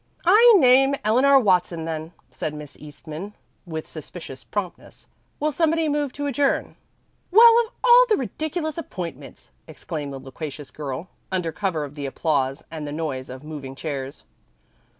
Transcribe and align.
"I 0.25 0.55
name 0.57 0.95
Eleanor 1.05 1.37
Watson, 1.39 1.85
then," 1.85 2.13
said 2.31 2.55
Miss 2.55 2.75
Eastman 2.79 3.35
with 3.67 3.85
suspicious 3.85 4.43
promptness. 4.43 5.05
"Will 5.39 5.51
somebody 5.51 5.87
move 5.87 6.11
to 6.13 6.25
adjourn?" 6.25 6.75
"Well, 7.29 7.67
of 7.67 7.73
all 7.83 8.07
ridiculous 8.17 8.79
appointments!" 8.79 9.51
exclaimed 9.67 10.11
the 10.11 10.19
loquacious 10.19 10.71
girl 10.71 11.09
under 11.31 11.51
cover 11.51 11.83
of 11.83 11.93
the 11.93 12.07
applause 12.07 12.63
and 12.71 12.87
the 12.87 12.91
noise 12.91 13.29
of 13.29 13.43
moving 13.43 13.75
chairs. 13.75 14.23